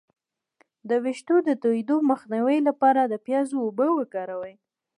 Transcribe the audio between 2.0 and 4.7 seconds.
مخنیوي لپاره د پیاز اوبه وکاروئ